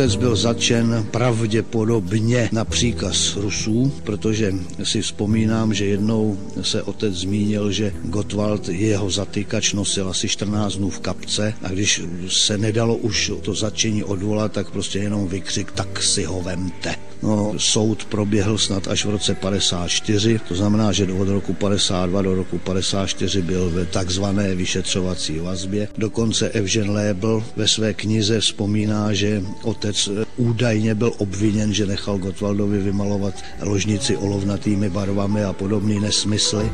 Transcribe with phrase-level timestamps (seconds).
[0.00, 7.72] Otec byl začen pravděpodobně na příkaz Rusů, protože si vzpomínám, že jednou se otec zmínil,
[7.72, 13.32] že Gottwald jeho zatýkač nosil asi 14 dnů v kapce a když se nedalo už
[13.42, 16.94] to začení odvolat, tak prostě jenom vykřik, tak si ho vemte.
[17.22, 22.34] No, soud proběhl snad až v roce 54, to znamená, že od roku 52 do
[22.34, 25.88] roku 54 byl ve takzvané vyšetřovací vazbě.
[25.98, 29.89] Dokonce Evžen Lébl ve své knize vzpomíná, že otec
[30.36, 36.72] údajně byl obviněn, že nechal Gottwaldovi vymalovat ložnici olovnatými barvami a podobné nesmysly.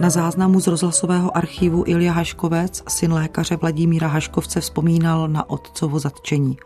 [0.00, 6.56] Na záznamu z rozhlasového archivu Ilja Haškovec, syn lékaře Vladimíra Haškovce, vzpomínal na otcovo zatčení.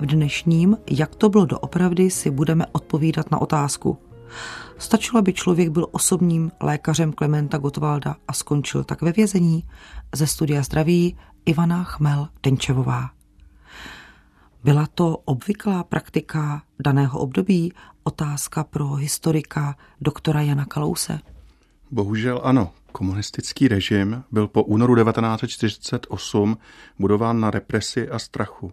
[0.00, 3.98] V dnešním, jak to bylo doopravdy, si budeme odpovídat na otázku.
[4.78, 9.64] Stačilo, aby člověk byl osobním lékařem Klementa Gottwalda a skončil tak ve vězení.
[10.14, 13.10] Ze studia zdraví Ivana Chmel-Denčevová.
[14.64, 17.72] Byla to obvyklá praktika daného období?
[18.02, 21.20] Otázka pro historika doktora Jana Kalouse.
[21.90, 22.72] Bohužel ano.
[22.92, 26.56] Komunistický režim byl po únoru 1948
[26.98, 28.72] budován na represi a strachu.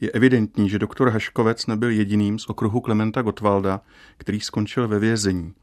[0.00, 3.80] Je evidentní, že doktor Haškovec nebyl jediným z okruhu Klementa Gottwalda,
[4.16, 5.54] který skončil ve vězení.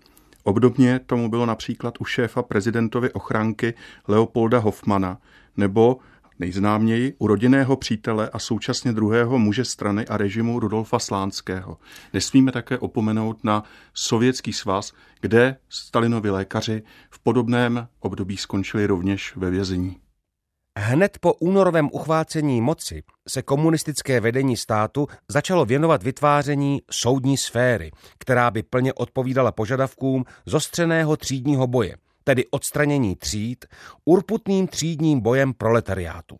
[0.44, 3.73] Obdobně tomu bylo například u šéfa prezidentovy ochránky
[4.08, 5.17] Leopolda Hoffmana
[5.58, 5.97] nebo
[6.39, 11.78] nejznáměji u rodinného přítele a současně druhého muže strany a režimu Rudolfa Slánského.
[12.14, 19.50] Nesmíme také opomenout na Sovětský svaz, kde Stalinovi lékaři v podobném období skončili rovněž ve
[19.50, 19.97] vězení.
[20.80, 28.52] Hned po únorovém uchvácení moci se komunistické vedení státu začalo věnovat vytváření soudní sféry, která
[28.52, 31.95] by plně odpovídala požadavkům zostřeného třídního boje,
[32.26, 33.66] tedy odstranění tříd,
[34.06, 36.38] urputným třídním bojem proletariátu.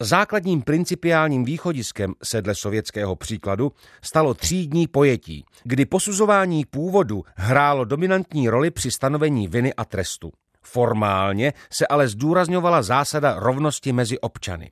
[0.00, 8.48] Základním principiálním východiskem se dle sovětského příkladu stalo třídní pojetí, kdy posuzování původu hrálo dominantní
[8.48, 10.32] roli při stanovení viny a trestu.
[10.62, 14.70] Formálně se ale zdůrazňovala zásada rovnosti mezi občany.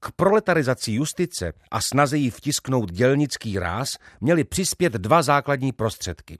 [0.00, 6.38] K proletarizaci justice a snaze jí vtisknout dělnický ráz měly přispět dva základní prostředky.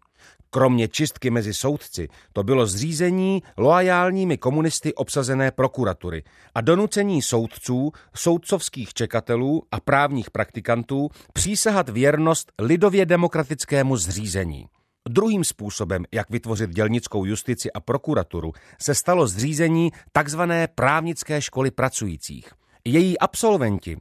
[0.51, 8.95] Kromě čistky mezi soudci to bylo zřízení loajálními komunisty obsazené prokuratury a donucení soudců, soudcovských
[8.95, 14.67] čekatelů a právních praktikantů přísahat věrnost lidově demokratickému zřízení.
[15.09, 19.91] Druhým způsobem, jak vytvořit dělnickou justici a prokuraturu, se stalo zřízení
[20.25, 20.41] tzv.
[20.75, 22.51] právnické školy pracujících.
[22.85, 23.97] Její absolventi,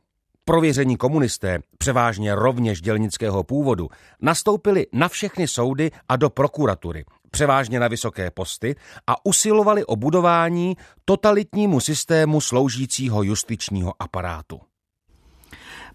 [0.47, 3.90] prověření komunisté, převážně rovněž dělnického původu,
[4.22, 8.75] nastoupili na všechny soudy a do prokuratury, převážně na vysoké posty
[9.08, 14.59] a usilovali o budování totalitnímu systému sloužícího justičního aparátu.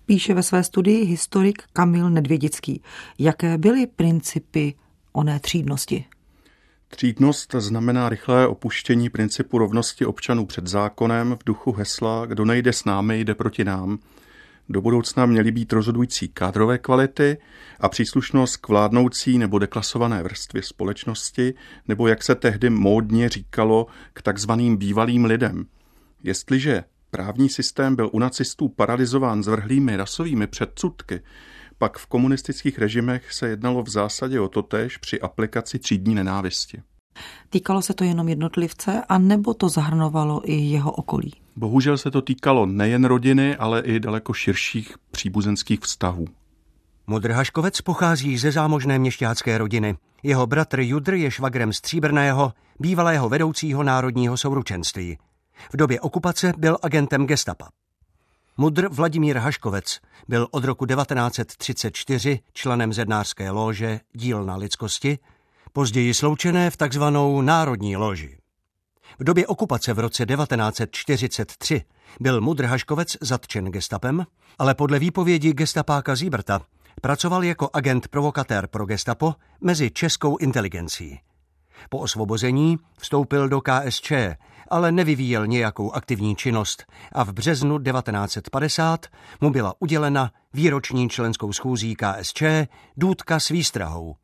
[0.06, 2.82] Píše ve své studii historik Kamil Nedvědický.
[3.18, 4.74] Jaké byly principy
[5.12, 6.04] oné třídnosti?
[6.88, 12.84] Třídnost znamená rychlé opuštění principu rovnosti občanů před zákonem v duchu hesla Kdo nejde s
[12.84, 13.98] námi, jde proti nám.
[14.68, 17.38] Do budoucna měly být rozhodující kádrové kvality
[17.80, 21.54] a příslušnost k vládnoucí nebo deklasované vrstvě společnosti,
[21.88, 25.66] nebo jak se tehdy módně říkalo, k takzvaným bývalým lidem.
[26.22, 31.20] Jestliže právní systém byl u nacistů paralizován zvrhlými rasovými předsudky,
[31.78, 36.82] pak v komunistických režimech se jednalo v zásadě o totéž při aplikaci třídní nenávisti.
[37.50, 41.41] Týkalo se to jenom jednotlivce, a nebo to zahrnovalo i jeho okolí?
[41.56, 46.26] Bohužel se to týkalo nejen rodiny, ale i daleko širších příbuzenských vztahů.
[47.06, 49.96] Mudr Haškovec pochází ze zámožné měšťácké rodiny.
[50.22, 55.18] Jeho bratr Judr je švagrem Stříbrného, bývalého vedoucího národního souručenství.
[55.72, 57.68] V době okupace byl agentem gestapa.
[58.56, 65.18] Mudr Vladimír Haškovec byl od roku 1934 členem zednářské lože Dílna lidskosti,
[65.72, 68.41] později sloučené v takzvanou Národní loži.
[69.18, 71.82] V době okupace v roce 1943
[72.20, 74.26] byl Mudr Haškovec zatčen gestapem,
[74.58, 76.60] ale podle výpovědi gestapáka Zíberta
[77.00, 81.20] pracoval jako agent provokatér pro gestapo mezi českou inteligencí.
[81.88, 84.12] Po osvobození vstoupil do KSČ,
[84.68, 89.06] ale nevyvíjel nějakou aktivní činnost a v březnu 1950
[89.40, 92.42] mu byla udělena výroční členskou schůzí KSČ
[92.96, 94.16] důdka s výstrahou.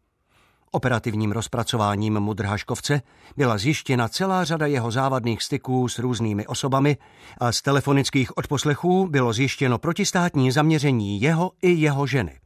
[0.70, 3.03] Operativním rozpracováním Mudrhaškovce
[3.37, 6.97] byla zjištěna celá řada jeho závadných styků s různými osobami
[7.38, 12.41] a z telefonických odposlechů bylo zjištěno protistátní zaměření jeho i jeho ženy.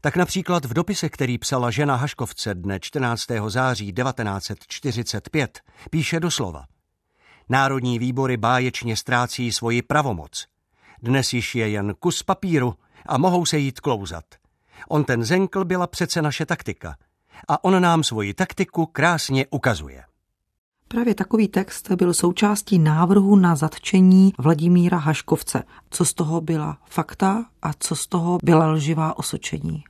[0.00, 3.24] Tak například v dopise, který psala žena Haškovce dne 14.
[3.48, 6.64] září 1945, píše doslova.
[7.48, 10.46] Národní výbory báječně ztrácí svoji pravomoc.
[11.02, 12.74] Dnes již je jen kus papíru
[13.06, 14.24] a mohou se jít klouzat.
[14.88, 16.96] On ten zenkl byla přece naše taktika.
[17.48, 20.04] A on nám svoji taktiku krásně ukazuje.
[20.88, 25.62] Právě takový text byl součástí návrhu na zatčení Vladimíra Haškovce.
[25.90, 29.84] Co z toho byla fakta a co z toho byla lživá osočení?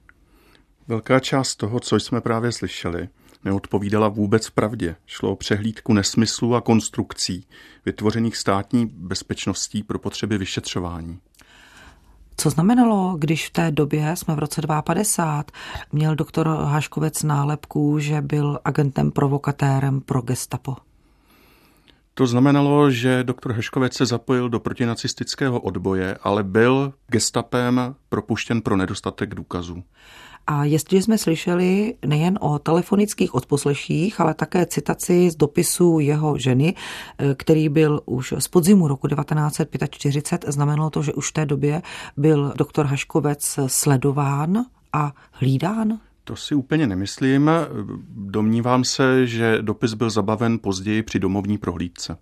[0.88, 3.08] Velká část toho, co jsme právě slyšeli,
[3.44, 4.96] neodpovídala vůbec pravdě.
[5.06, 7.46] Šlo o přehlídku nesmyslů a konstrukcí,
[7.86, 11.18] vytvořených státní bezpečností pro potřeby vyšetřování.
[12.40, 15.50] Co znamenalo, když v té době, jsme v roce 2050,
[15.92, 20.76] měl doktor Haškovec nálepku, že byl agentem provokatérem pro gestapo?
[22.14, 28.76] To znamenalo, že doktor Heškovec se zapojil do protinacistického odboje, ale byl gestapem propuštěn pro
[28.76, 29.82] nedostatek důkazů.
[30.50, 36.74] A jestliže jsme slyšeli nejen o telefonických odposleších, ale také citaci z dopisu jeho ženy,
[37.18, 41.82] eh, který byl už z podzimu roku 1945, znamenalo to, že už v té době
[42.16, 45.98] byl doktor Haškovec sledován a hlídán?
[46.24, 47.50] To si úplně nemyslím.
[48.08, 52.16] Domnívám se, že dopis byl zabaven později při domovní prohlídce.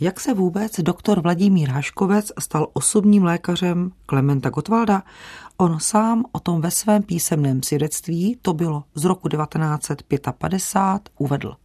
[0.00, 5.02] Jak se vůbec doktor Vladimír Haškovec stal osobním lékařem Klementa Gottwalda?
[5.56, 11.56] On sám o tom ve svém písemném svědectví, to bylo z roku 1955, uvedl.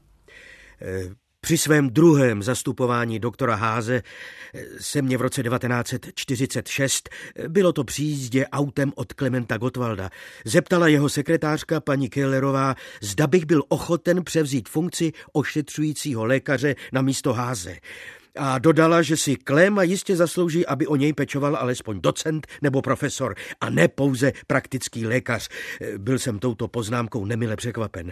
[0.82, 1.10] Eh,
[1.42, 4.02] při svém druhém zastupování doktora Háze
[4.54, 10.10] eh, se mě v roce 1946, eh, bylo to při jízdě autem od Klementa Gottwalda,
[10.46, 17.34] zeptala jeho sekretářka paní Kellerová, zda bych byl ochoten převzít funkci ošetřujícího lékaře na místo
[17.34, 17.78] Háze
[18.38, 23.36] a dodala, že si Kléma jistě zaslouží, aby o něj pečoval alespoň docent nebo profesor
[23.62, 25.50] a ne pouze praktický lékař.
[25.98, 28.12] Byl jsem touto poznámkou nemile překvapen.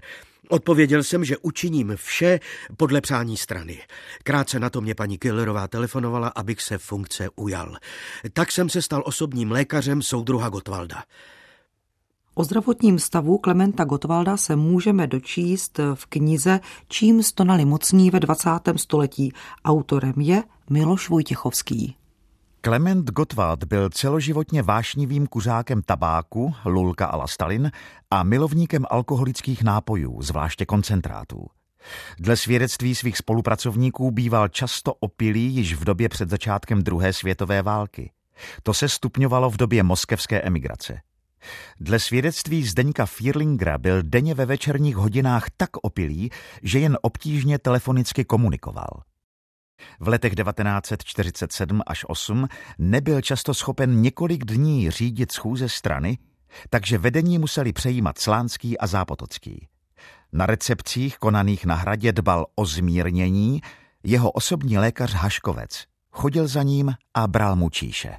[0.50, 2.40] Odpověděl jsem, že učiním vše
[2.78, 3.82] podle přání strany.
[4.24, 7.78] Krátce na to mě paní Killerová telefonovala, abych se funkce ujal.
[8.34, 11.04] Tak jsem se stal osobním lékařem soudruha Gotwalda.
[12.36, 18.50] O zdravotním stavu Klementa Gottwalda se můžeme dočíst v knize Čím stonali mocní ve 20.
[18.75, 19.33] století.
[19.66, 21.95] Autorem je Miloš Vojtěchovský.
[22.62, 27.72] Klement Gottwald byl celoživotně vášnivým kuřákem tabáku, lulka a lastalin
[28.12, 31.48] a milovníkem alkoholických nápojů, zvláště koncentrátů.
[32.19, 38.12] Dle svědectví svých spolupracovníků býval často opilý již v době před začátkem druhé světové války.
[38.63, 41.01] To se stupňovalo v době moskevské emigrace.
[41.80, 46.30] Dle svědectví Zdeňka Fierlingra byl denně ve večerních hodinách tak opilý,
[46.62, 49.04] že jen obtížně telefonicky komunikoval.
[50.00, 52.48] V letech 1947 až 8
[52.78, 56.18] nebyl často schopen několik dní řídit schůze strany,
[56.70, 59.68] takže vedení museli přejímat Slánský a Zápotocký.
[60.34, 63.62] Na recepcích konaných na hradě dbal o zmírnění
[64.04, 65.86] jeho osobní lékař Haškovec.
[66.12, 68.18] Chodil za ním a bral mu číše.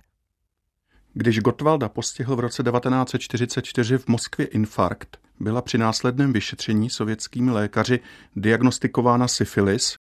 [1.14, 8.00] Když Gottwalda postihl v roce 1944 v Moskvě infarkt, byla při následném vyšetření sovětskými lékaři
[8.37, 9.97] diagnostikována syfilis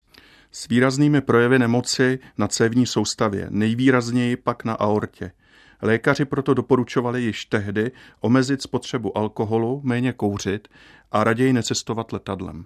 [0.52, 5.32] s výraznými projevy nemoci na cévní soustavě, nejvýrazněji pak na aortě.
[5.82, 10.68] Lékaři proto doporučovali již tehdy omezit spotřebu alkoholu, méně kouřit
[11.12, 12.64] a raději necestovat letadlem.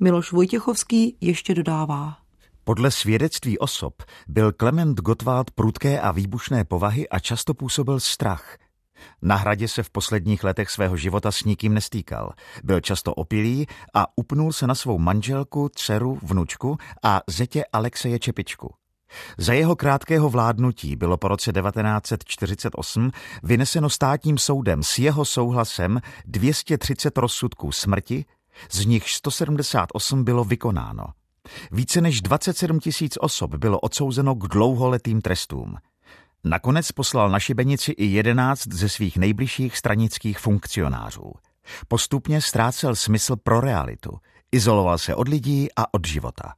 [0.00, 2.23] Miloš Vojtěchovský ještě dodává.
[2.64, 8.58] Podle svědectví osob byl Klement Gottwald prudké a výbušné povahy a často působil strach.
[9.22, 12.32] Na hradě se v posledních letech svého života s nikým nestýkal.
[12.64, 18.74] Byl často opilý a upnul se na svou manželku, dceru, vnučku a zetě Alexeje Čepičku.
[19.38, 23.10] Za jeho krátkého vládnutí bylo po roce 1948
[23.42, 28.24] vyneseno státním soudem s jeho souhlasem 230 rozsudků smrti,
[28.70, 31.04] z nich 178 bylo vykonáno.
[31.72, 35.76] Více než 27 tisíc osob bylo odsouzeno k dlouholetým trestům.
[36.44, 41.32] Nakonec poslal na šibenici i 11 ze svých nejbližších stranických funkcionářů.
[41.88, 44.18] Postupně ztrácel smysl pro realitu.
[44.52, 46.54] Izoloval se od lidí a od života.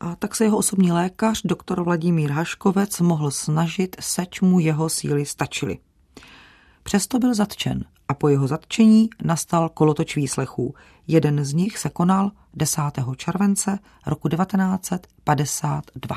[0.00, 5.26] A tak se jeho osobní lékař, doktor Vladimír Haškovec, mohl snažit, seč mu jeho síly
[5.26, 5.78] stačily.
[6.82, 10.74] Přesto byl zatčen a po jeho zatčení nastal kolotoč výslechů.
[11.06, 12.82] Jeden z nich se konal 10.
[13.16, 16.16] července roku 1952.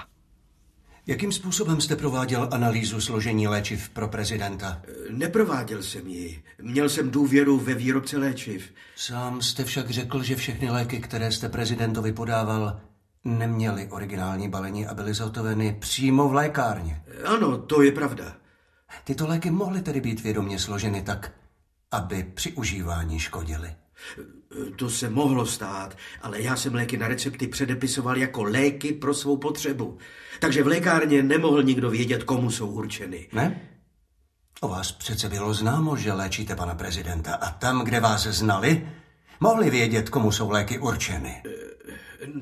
[1.08, 4.82] Jakým způsobem jste prováděl analýzu složení léčiv pro prezidenta?
[5.10, 6.44] Neprováděl jsem ji.
[6.62, 8.74] Měl jsem důvěru ve výrobce léčiv.
[8.96, 12.80] Sám jste však řekl, že všechny léky, které jste prezidentovi podával,
[13.24, 17.04] neměly originální balení a byly zhotoveny přímo v lékárně.
[17.26, 18.34] Ano, to je pravda.
[19.04, 21.32] Tyto léky mohly tedy být vědomě složeny tak,
[21.92, 23.76] aby při užívání škodily.
[24.76, 29.38] To se mohlo stát, ale já jsem léky na recepty předepisoval jako léky pro svou
[29.38, 29.98] potřebu.
[30.40, 33.30] Takže v lékárně nemohl nikdo vědět, komu jsou určeny.
[33.34, 33.62] Ne?
[34.62, 38.90] O vás přece bylo známo, že léčíte pana prezidenta a tam, kde vás znali,
[39.40, 41.44] mohli vědět, komu jsou léky určeny.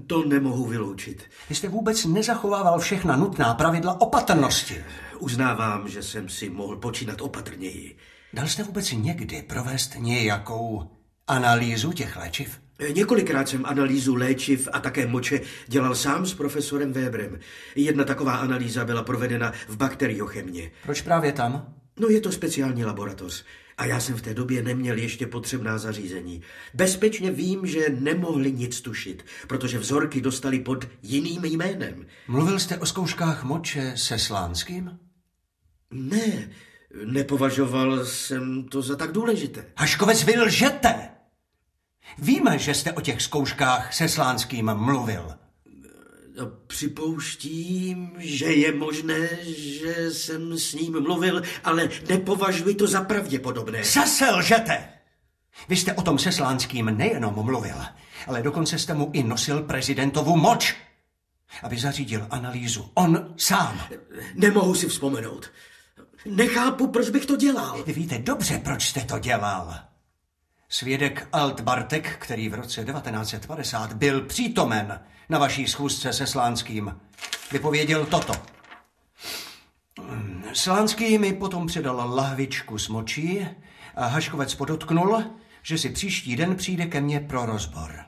[0.07, 1.23] To nemohu vyloučit.
[1.49, 4.83] Vy jste vůbec nezachovával všechna nutná pravidla opatrnosti.
[5.19, 7.97] Uznávám, že jsem si mohl počínat opatrněji.
[8.33, 10.89] Dal jste vůbec někdy provést nějakou
[11.27, 12.59] analýzu těch léčiv?
[12.93, 17.39] Několikrát jsem analýzu léčiv a také moče dělal sám s profesorem Weberem.
[17.75, 20.71] Jedna taková analýza byla provedena v bakteriochemě.
[20.83, 21.73] Proč právě tam?
[21.99, 23.45] No je to speciální laboratoř.
[23.77, 26.41] A já jsem v té době neměl ještě potřebná zařízení.
[26.73, 32.05] Bezpečně vím, že nemohli nic tušit, protože vzorky dostali pod jiným jménem.
[32.27, 34.99] Mluvil jste o zkouškách moče se Slánským?
[35.91, 36.49] Ne,
[37.05, 39.65] nepovažoval jsem to za tak důležité.
[39.77, 41.09] Haškovec, vy lžete!
[42.17, 45.33] Víme, že jste o těch zkouškách se Slánským mluvil.
[46.39, 53.83] No, připouštím, že je možné, že jsem s ním mluvil, ale nepovažuji to za pravděpodobné.
[53.83, 54.89] Zase lžete!
[55.69, 57.75] Vy jste o tom se Slánským nejenom mluvil,
[58.27, 60.75] ale dokonce jste mu i nosil prezidentovu moč,
[61.63, 62.91] aby zařídil analýzu.
[62.93, 63.81] On sám.
[64.35, 65.51] Nemohu si vzpomenout.
[66.25, 67.83] Nechápu, proč bych to dělal.
[67.83, 69.75] Vy víte dobře, proč jste to dělal.
[70.69, 74.99] Svědek Alt Bartek, který v roce 1950 byl přítomen
[75.29, 76.99] na vaší schůzce se Slánským,
[77.51, 78.33] vypověděl toto.
[80.53, 83.47] Slánský mi potom předal lahvičku s močí
[83.95, 85.23] a Haškovec podotknul,
[85.61, 87.99] že si příští den přijde ke mně pro rozbor.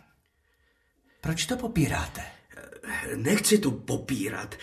[1.21, 2.21] Proč to popíráte?
[3.15, 4.55] Nechci to popírat,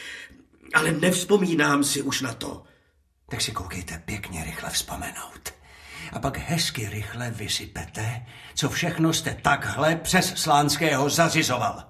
[0.74, 2.67] ale nevzpomínám si už na to.
[3.30, 5.54] Tak si koukejte pěkně rychle vzpomenout.
[6.12, 11.82] A pak hezky rychle vysypete, co všechno jste takhle přes Slánského zařizoval.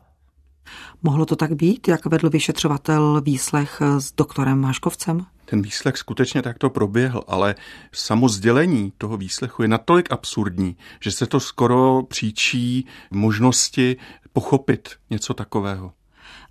[1.02, 5.26] Mohlo to tak být, jak vedl vyšetřovatel výslech s doktorem Maškovcem?
[5.44, 7.54] Ten výslech skutečně takto proběhl, ale
[7.92, 13.96] samo sdělení toho výslechu je natolik absurdní, že se to skoro příčí možnosti
[14.32, 15.92] pochopit něco takového.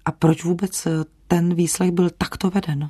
[0.05, 0.87] A proč vůbec
[1.27, 2.89] ten výslech byl takto veden?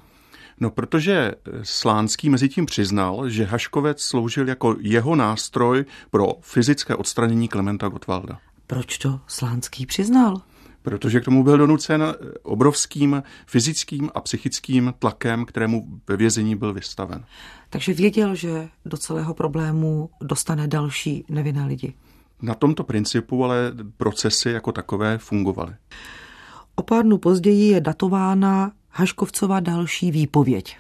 [0.59, 1.31] No, protože
[1.63, 8.39] Slánský mezi tím přiznal, že Haškovec sloužil jako jeho nástroj pro fyzické odstranění Klementa Gottwalda.
[8.67, 10.41] Proč to Slánský přiznal?
[10.81, 17.25] Protože k tomu byl donucen obrovským fyzickým a psychickým tlakem, kterému ve vězení byl vystaven.
[17.69, 21.93] Takže věděl, že do celého problému dostane další nevinné lidi.
[22.41, 25.73] Na tomto principu ale procesy jako takové fungovaly.
[26.75, 30.77] O pár dnů později je datována Haškovcova další výpověď.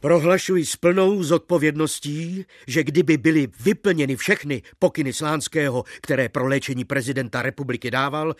[0.00, 7.42] Prohlašuji s plnou zodpovědností, že kdyby byly vyplněny všechny pokyny Slánského, které pro léčení prezidenta
[7.42, 8.36] republiky dával,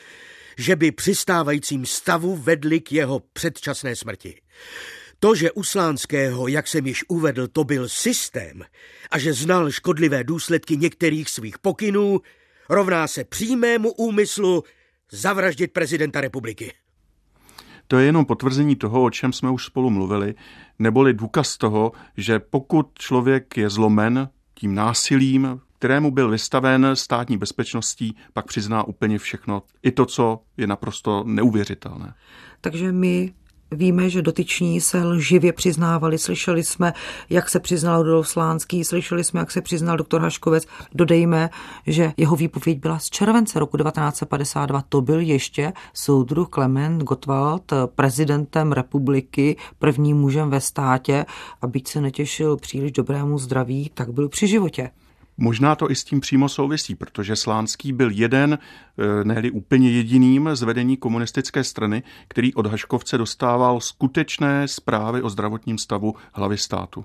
[0.58, 4.40] že by přistávajícím stavu vedli k jeho předčasné smrti.
[5.18, 8.64] To, že u Slánského, jak jsem již uvedl, to byl systém
[9.10, 12.20] a že znal škodlivé důsledky některých svých pokynů,
[12.68, 14.64] rovná se přímému úmyslu
[15.12, 16.72] zavraždit prezidenta republiky.
[17.88, 20.34] To je jenom potvrzení toho, o čem jsme už spolu mluvili,
[20.78, 28.16] neboli důkaz toho, že pokud člověk je zlomen tím násilím, kterému byl vystaven státní bezpečností,
[28.32, 32.14] pak přizná úplně všechno, i to, co je naprosto neuvěřitelné.
[32.60, 33.34] Takže my
[33.70, 36.18] Víme, že dotyční se lživě přiznávali.
[36.18, 36.92] Slyšeli jsme,
[37.30, 40.66] jak se přiznal Rudolf Slánský, slyšeli jsme, jak se přiznal doktor Haškovec.
[40.94, 41.50] Dodejme,
[41.86, 44.82] že jeho výpověď byla z července roku 1952.
[44.88, 51.26] To byl ještě soudruh Klement Gottwald, prezidentem republiky, prvním mužem ve státě
[51.62, 54.90] a byť se netěšil příliš dobrému zdraví, tak byl při životě.
[55.40, 58.58] Možná to i s tím přímo souvisí, protože Slánský byl jeden,
[58.98, 65.30] eh, ne úplně jediným z vedení komunistické strany, který od Haškovce dostával skutečné zprávy o
[65.30, 67.04] zdravotním stavu hlavy státu.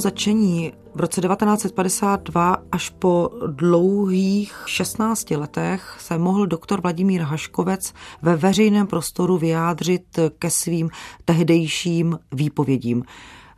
[0.00, 7.94] Svého začení v roce 1952 až po dlouhých 16 letech se mohl doktor Vladimír Haškovec
[8.22, 10.90] ve veřejném prostoru vyjádřit ke svým
[11.24, 13.04] tehdejším výpovědím.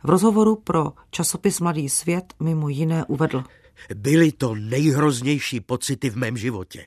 [0.03, 3.43] V rozhovoru pro časopis Mladý svět mimo jiné uvedl.
[3.95, 6.85] Byly to nejhroznější pocity v mém životě.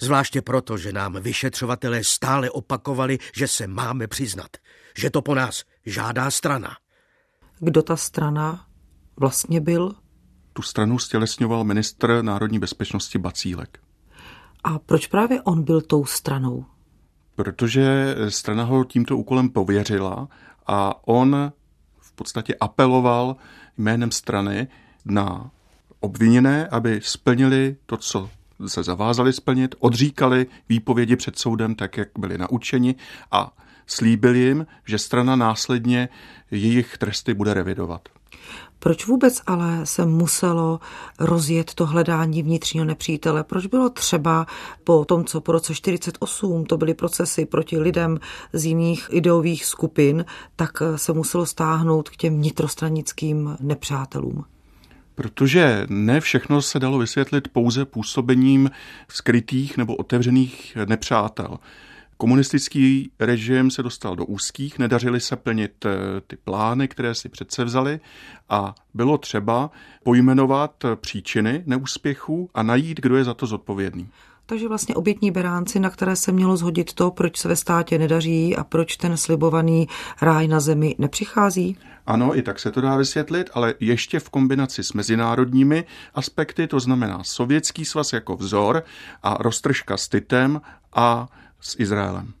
[0.00, 4.56] Zvláště proto, že nám vyšetřovatelé stále opakovali, že se máme přiznat,
[4.98, 6.76] že to po nás žádá strana.
[7.60, 8.66] kdo ta strana
[9.20, 9.94] vlastně byl?
[10.52, 13.78] Tu stranu stělesňoval ministr národní bezpečnosti Bacílek.
[14.64, 16.64] A proč právě on byl tou stranou?
[17.34, 20.28] Protože strana ho tímto úkolem pověřila
[20.66, 21.52] a on
[22.00, 23.36] v podstatě apeloval
[23.78, 24.68] jménem strany
[25.04, 25.50] na
[26.00, 28.30] obviněné, aby splnili to, co
[28.66, 32.94] se zavázali splnit, odříkali výpovědi před soudem tak, jak byli naučeni
[33.32, 33.56] a
[33.86, 36.08] slíbil jim, že strana následně
[36.50, 38.08] jejich tresty bude revidovat.
[38.78, 40.80] Proč vůbec ale se muselo
[41.18, 43.44] rozjet to hledání vnitřního nepřítele?
[43.44, 44.46] Proč bylo třeba
[44.84, 48.18] po tom, co po roce 48 to byly procesy proti lidem
[48.52, 50.24] z jiných ideových skupin,
[50.56, 54.44] tak se muselo stáhnout k těm vnitrostranickým nepřátelům?
[55.14, 58.70] Protože ne všechno se dalo vysvětlit pouze působením
[59.08, 61.58] skrytých nebo otevřených nepřátel.
[62.16, 65.90] Komunistický režim se dostal do úzkých, nedařili se plnit eh,
[66.26, 68.00] ty plány, které si přece vzali
[68.48, 69.70] a bylo třeba
[70.04, 74.08] pojmenovat příčiny neúspěchů a najít, kdo je za to zodpovědný.
[74.46, 78.56] Takže vlastně obětní beránci, na které se mělo zhodit to, proč se ve státě nedaří
[78.56, 79.88] a proč ten slibovaný
[80.22, 81.76] ráj na zemi nepřichází?
[82.06, 86.80] Ano, i tak se to dá vysvětlit, ale ještě v kombinaci s mezinárodními aspekty, to
[86.80, 88.84] znamená Sovětský svaz jako vzor
[89.22, 90.60] a roztržka s Titem
[90.94, 91.28] a
[91.60, 92.32] s Izraelem.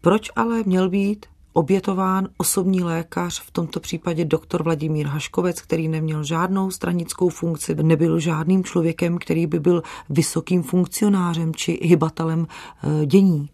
[0.00, 6.24] Proč ale měl být obětován osobní lékař, v tomto případě doktor Vladimír Haškovec, který neměl
[6.24, 13.50] žádnou stranickou funkci, nebyl žádným člověkem, který by byl vysokým funkcionářem či hybatelem eh, dění.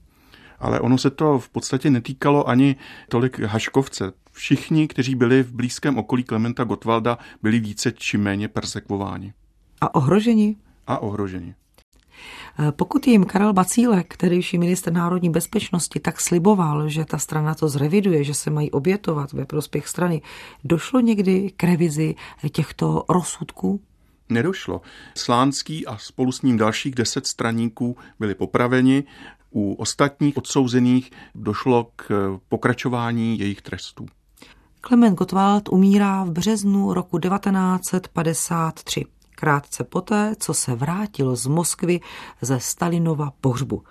[0.58, 2.76] Ale ono se to v podstatě netýkalo ani
[3.08, 4.12] tolik Haškovce.
[4.32, 9.32] Všichni, kteří byli v blízkém okolí Klementa Gottwalda, byli více či méně persekvováni.
[9.80, 10.56] A ohroženi?
[10.86, 11.54] A ohroženi.
[12.60, 17.68] Eh, pokud jim Karel Bacílek, kterýší minister národní bezpečnosti, tak sliboval, že ta strana to
[17.68, 20.22] zreviduje, že se mají obětovat ve prospěch strany,
[20.64, 22.14] došlo někdy k revizi
[22.52, 23.80] těchto rozsudků?
[24.28, 24.80] Nedošlo.
[25.16, 29.04] Slánský a spolu s ním dalších deset straníků byli popraveni.
[29.50, 34.06] U ostatních odsouzených došlo k pokračování jejich trestů.
[34.80, 39.04] Klement Gottwald umírá v březnu roku 1953
[39.38, 42.00] krátce poté, co se vrátil z Moskvy
[42.40, 43.84] ze Stalinova pohřbu.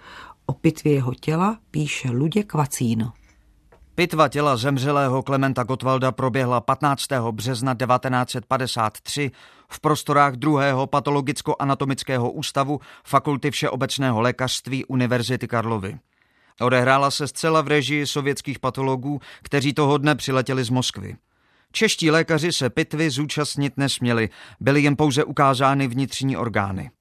[0.46, 3.12] O pitvě jeho těla píše Luděk Vacín.
[3.96, 7.04] Pitva těla zemřelého Klementa Gottwalda proběhla 15.
[7.32, 9.32] března 1953
[9.70, 15.98] v prostorách druhého patologicko-anatomického ústavu Fakulty všeobecného lékařství Univerzity Karlovy.
[16.62, 21.16] Odehrála se zcela v režii sovětských patologů, kteří toho dne přiletěli z Moskvy.
[21.72, 26.92] Čeští lékaři se pitvy zúčastnit nesměli, byly jen pouze ukázány vnitřní orgány.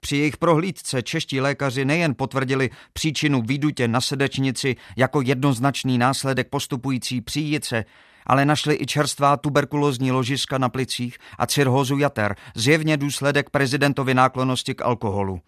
[0.00, 7.20] Při jejich prohlídce čeští lékaři nejen potvrdili příčinu výdutě na srdečnici jako jednoznačný následek postupující
[7.20, 7.84] příjice,
[8.26, 14.74] ale našli i čerstvá tuberkulózní ložiska na plicích a cirhózu jater, zjevně důsledek prezidentovy náklonosti
[14.74, 15.40] k alkoholu.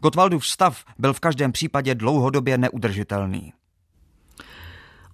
[0.00, 3.52] Gotwaldův stav byl v každém případě dlouhodobě neudržitelný.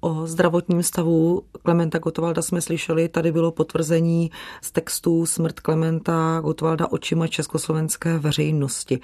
[0.01, 4.31] O zdravotním stavu Klementa Gotwalda jsme slyšeli, tady bylo potvrzení
[4.63, 9.01] z textů Smrt Klementa Gotwalda očima československé veřejnosti.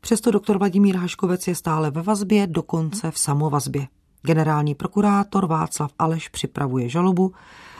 [0.00, 3.86] Přesto doktor Vladimír Haškovec je stále ve vazbě, dokonce v samovazbě.
[4.22, 7.32] Generální prokurátor Václav Aleš připravuje žalobu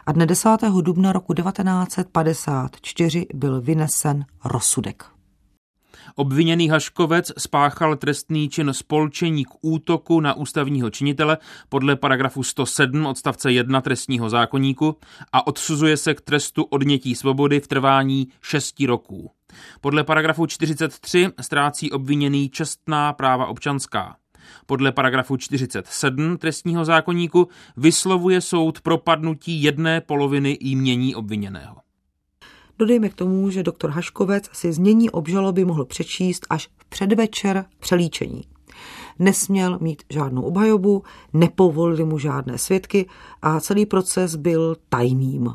[0.06, 0.48] a dne 10.
[0.80, 5.11] dubna roku 1954 byl vynesen rozsudek.
[6.14, 11.38] Obviněný Haškovec spáchal trestný čin spolčení k útoku na ústavního činitele
[11.68, 14.96] podle paragrafu 107 odstavce 1 trestního zákoníku
[15.32, 19.30] a odsuzuje se k trestu odnětí svobody v trvání 6 roků.
[19.80, 24.16] Podle paragrafu 43 ztrácí obviněný čestná práva občanská.
[24.66, 31.76] Podle paragrafu 47 trestního zákoníku vyslovuje soud propadnutí jedné poloviny jmění obviněného.
[32.82, 38.44] Dodejme k tomu, že doktor Haškovec si znění obžaloby mohl přečíst až v předvečer přelíčení.
[39.18, 43.08] Nesměl mít žádnou obhajobu, nepovolili mu žádné svědky
[43.42, 45.50] a celý proces byl tajným.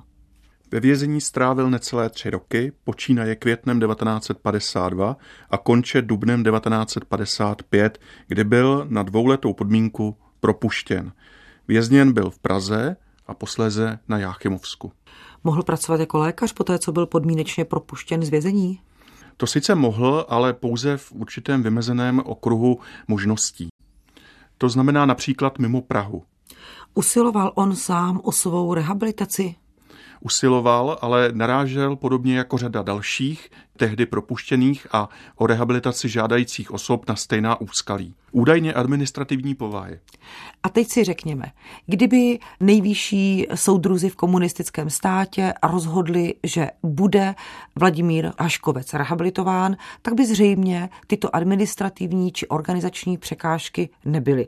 [0.71, 5.17] Ve vězení strávil necelé tři roky, počínaje květnem 1952
[5.49, 11.11] a konče dubnem 1955, kdy byl na dvouletou podmínku propuštěn.
[11.67, 12.95] Vězněn byl v Praze
[13.27, 14.91] a posléze na Jáchymovsku.
[15.47, 18.79] Mohl pracovat jako lékař po té, co byl podmínečně propuštěn z vězení?
[19.37, 23.67] To sice mohl, ale pouze v určitém vymezeném okruhu možností.
[24.57, 26.23] To znamená například mimo Prahu.
[26.93, 29.55] Usiloval on sám o svou rehabilitaci?
[30.19, 37.15] Usiloval, ale narážel podobně jako řada dalších, tehdy propuštěných a o rehabilitaci žádajících osob na
[37.15, 38.15] stejná úskalí.
[38.31, 39.99] Údajně administrativní povahy.
[40.63, 41.43] A teď si řekněme,
[41.85, 47.35] kdyby nejvyšší soudruzi v komunistickém státě rozhodli, že bude
[47.75, 54.47] Vladimír Haškovec rehabilitován, tak by zřejmě tyto administrativní či organizační překážky nebyly.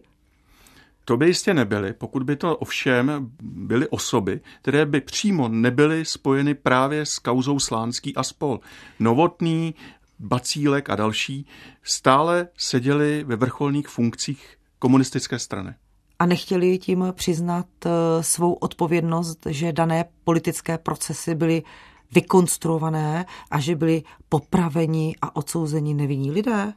[1.09, 6.53] To by jistě nebyly, pokud by to ovšem byly osoby, které by přímo nebyly spojeny
[6.53, 8.59] právě s kauzou Slánský a spol.
[8.99, 9.75] Novotný,
[10.19, 11.45] Bacílek a další
[11.83, 15.73] stále seděli ve vrcholných funkcích komunistické strany.
[16.19, 17.89] A nechtěli tím přiznat eh,
[18.23, 21.63] svou odpovědnost, že dané politické procesy byly
[22.11, 26.73] vykonstruované a že byli popraveni a odsouzeni nevinní lidé?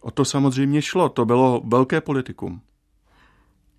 [0.00, 2.60] O to samozřejmě šlo, to bylo velké politikum.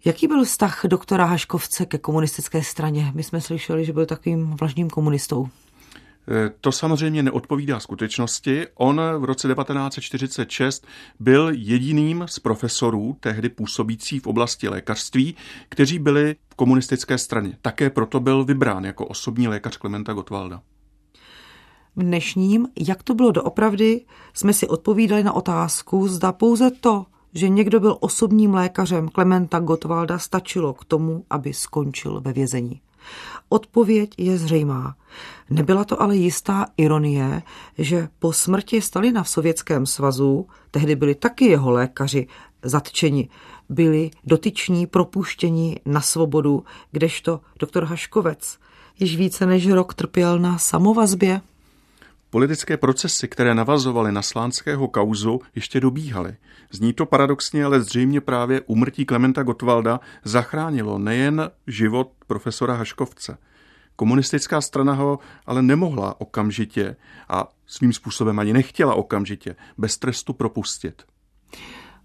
[0.05, 3.11] Jaký byl vztah doktora Haškovce ke komunistické straně?
[3.15, 5.49] My jsme slyšeli, že byl takovým vlažným komunistou.
[6.27, 8.67] E, to samozřejmě neodpovídá skutečnosti.
[8.75, 10.87] On v roce 1946
[11.19, 15.35] byl jediným z profesorů, tehdy působící v oblasti lékařství,
[15.69, 17.57] kteří byli v komunistické straně.
[17.61, 20.61] Také proto byl vybrán jako osobní lékař Klementa Gottwalda.
[21.95, 27.49] V dnešním, jak to bylo doopravdy, jsme si odpovídali na otázku, zda pouze to, že
[27.49, 32.81] někdo byl osobním lékařem Klementa Gottwalda, stačilo k tomu, aby skončil ve vězení.
[33.49, 34.95] Odpověď je zřejmá.
[35.49, 37.41] Nebyla to ale jistá ironie,
[37.77, 42.27] že po smrti Stalina v Sovětském svazu, tehdy byli taky jeho lékaři
[42.63, 43.29] zatčeni,
[43.69, 48.57] byli dotyční propuštěni na svobodu, kdežto doktor Haškovec
[48.99, 51.41] již více než rok trpěl na samovazbě.
[52.35, 56.35] Politické procesy, které navazovaly na slánského kauzu, ještě dobíhaly.
[56.71, 63.37] Zní to paradoxně, ale zřejmě právě umrtí Klementa Gottwalda zachránilo nejen život profesora Haškovce.
[63.95, 66.95] Komunistická strana ho ale nemohla okamžitě
[67.29, 71.03] a svým způsobem ani nechtěla okamžitě bez trestu propustit.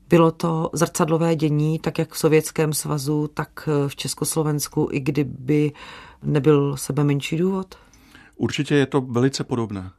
[0.09, 5.73] Bylo to zrcadlové dění, tak jak v Sovětském svazu, tak v Československu, i kdyby
[6.23, 7.75] nebyl sebe menší důvod?
[8.37, 9.91] Určitě je to velice podobné.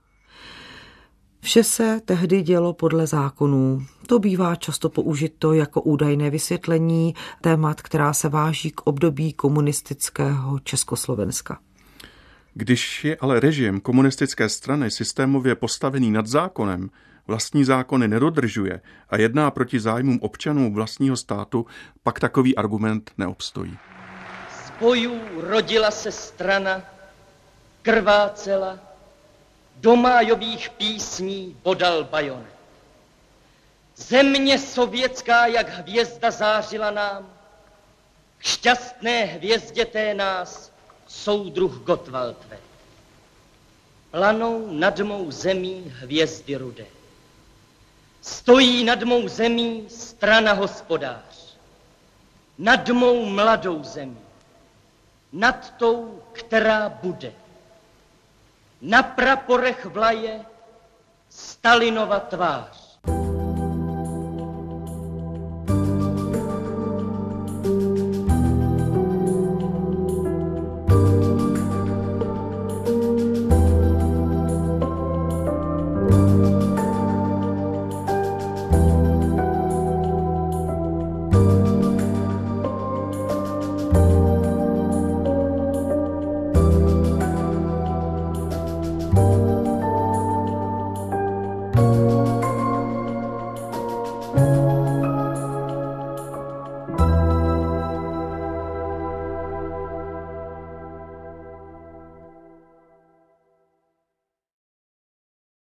[1.44, 3.86] Vše se tehdy dělo podle zákonů.
[4.08, 11.60] To bývá často použito jako údajné vysvětlení témat, která se váží k období komunistického Československa.
[12.54, 16.90] Když je ale režim komunistické strany systémově postavený nad zákonem,
[17.28, 21.66] vlastní zákony nedodržuje a jedná proti zájmům občanů vlastního státu,
[22.04, 23.78] pak takový argument neobstojí.
[24.66, 26.82] Z bojů rodila se strana,
[27.82, 28.91] krvácela,
[29.76, 32.56] do májových písní bodal bajonet.
[33.96, 37.30] Země sovětská, jak hvězda zářila nám,
[38.38, 40.72] k šťastné hvězdě té nás
[41.08, 42.58] soudruh Gottwald ve.
[44.12, 46.86] Planou nad mou zemí hvězdy rudé.
[48.22, 51.58] Stojí nad mou zemí strana hospodář.
[52.58, 54.18] Nad mou mladou zemí.
[55.34, 57.34] Nad tou, která bude.
[58.82, 60.46] Na praporech vlaje
[61.30, 62.81] Stalinova tvář.